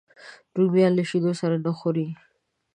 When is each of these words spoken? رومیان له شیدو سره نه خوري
رومیان 0.57 0.91
له 0.95 1.03
شیدو 1.09 1.31
سره 1.41 1.55
نه 1.65 1.71
خوري 1.77 2.07